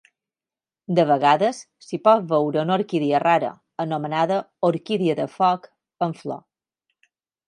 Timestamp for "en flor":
6.07-6.41